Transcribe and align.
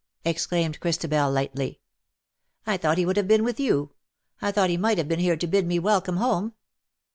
'''ex 0.25 0.47
claimed 0.47 0.79
Christabel, 0.79 1.29
lightly. 1.31 1.79
"I 2.65 2.75
thought 2.77 2.97
he 2.97 3.05
would 3.05 3.17
have 3.17 3.27
been 3.27 3.43
with 3.43 3.59
you. 3.59 3.91
I 4.41 4.51
thought 4.51 4.71
he 4.71 4.75
might 4.77 4.97
have 4.97 5.07
been 5.07 5.19
here 5.19 5.37
to 5.37 5.45
bid 5.45 5.67
me 5.67 5.77
welcome 5.77 6.17
home." 6.17 6.53